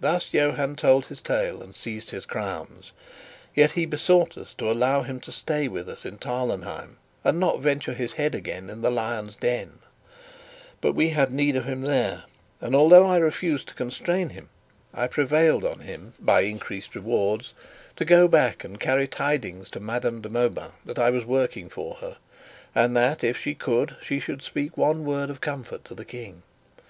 Thus 0.00 0.32
Johann 0.32 0.74
told 0.74 1.04
his 1.04 1.20
tale 1.20 1.62
and 1.62 1.74
seized 1.74 2.12
his 2.12 2.24
crowns. 2.24 2.92
Yet 3.54 3.72
he 3.72 3.84
besought 3.84 4.38
us 4.38 4.54
to 4.54 4.70
allow 4.70 5.02
him 5.02 5.20
to 5.20 5.30
stay 5.30 5.68
with 5.68 5.86
us 5.86 6.06
in 6.06 6.16
Tarlenheim, 6.16 6.96
and 7.24 7.38
not 7.38 7.60
venture 7.60 7.92
his 7.92 8.14
head 8.14 8.34
again 8.34 8.70
in 8.70 8.80
the 8.80 8.90
lion's 8.90 9.36
den; 9.36 9.80
but 10.80 10.94
we 10.94 11.10
had 11.10 11.30
need 11.30 11.56
of 11.56 11.66
him 11.66 11.82
there, 11.82 12.24
and, 12.62 12.74
although 12.74 13.04
I 13.04 13.18
refused 13.18 13.68
to 13.68 13.74
constrain 13.74 14.30
him, 14.30 14.48
I 14.94 15.06
prevailed 15.08 15.66
on 15.66 15.80
him 15.80 16.14
by 16.18 16.40
increased 16.40 16.94
rewards 16.94 17.52
to 17.96 18.06
go 18.06 18.28
back 18.28 18.64
and 18.64 18.80
carry 18.80 19.06
tidings 19.06 19.68
to 19.72 19.78
Madame 19.80 20.22
de 20.22 20.30
Mauban 20.30 20.72
that 20.86 20.98
I 20.98 21.10
was 21.10 21.26
working 21.26 21.68
for 21.68 21.96
her, 21.96 22.16
and 22.74 22.96
that, 22.96 23.22
if 23.22 23.36
she 23.36 23.54
could, 23.54 23.96
she 24.00 24.20
should 24.20 24.40
speak 24.40 24.78
one 24.78 25.04
word 25.04 25.28
of 25.28 25.42
comfort 25.42 25.84
to 25.84 25.94
the 25.94 26.06
King. 26.06 26.44